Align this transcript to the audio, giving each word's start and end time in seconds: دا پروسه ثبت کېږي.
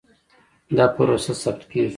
دا 0.75 0.85
پروسه 0.95 1.33
ثبت 1.41 1.61
کېږي. 1.71 1.89